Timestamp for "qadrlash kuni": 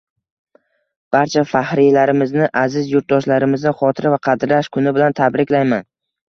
4.29-4.95